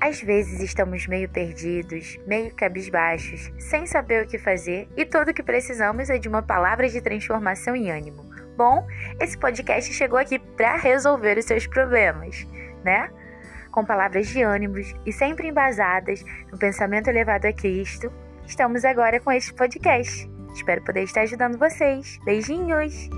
Às 0.00 0.22
vezes 0.22 0.60
estamos 0.60 1.06
meio 1.06 1.28
perdidos, 1.28 2.18
meio 2.26 2.54
cabisbaixos, 2.54 3.52
sem 3.58 3.86
saber 3.86 4.24
o 4.24 4.26
que 4.26 4.38
fazer 4.38 4.88
e 4.96 5.04
tudo 5.04 5.30
o 5.30 5.34
que 5.34 5.42
precisamos 5.42 6.08
é 6.08 6.16
de 6.16 6.26
uma 6.26 6.40
palavra 6.40 6.88
de 6.88 7.02
transformação 7.02 7.76
e 7.76 7.90
ânimo. 7.90 8.24
Bom, 8.56 8.86
esse 9.20 9.36
podcast 9.36 9.92
chegou 9.92 10.18
aqui 10.18 10.38
para 10.38 10.76
resolver 10.76 11.36
os 11.36 11.44
seus 11.44 11.66
problemas, 11.66 12.46
né? 12.82 13.10
Com 13.70 13.84
palavras 13.84 14.28
de 14.28 14.42
ânimos 14.42 14.94
e 15.04 15.12
sempre 15.12 15.48
embasadas 15.48 16.24
no 16.50 16.58
pensamento 16.58 17.08
elevado 17.08 17.46
a 17.46 17.52
Cristo, 17.52 18.10
estamos 18.46 18.86
agora 18.86 19.20
com 19.20 19.30
este 19.30 19.52
podcast. 19.52 20.30
Espero 20.54 20.82
poder 20.82 21.02
estar 21.02 21.20
ajudando 21.20 21.58
vocês. 21.58 22.18
Beijinhos! 22.24 23.10